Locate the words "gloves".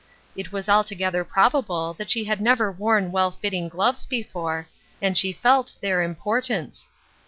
3.69-4.07